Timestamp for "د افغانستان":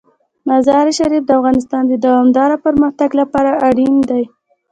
1.25-1.83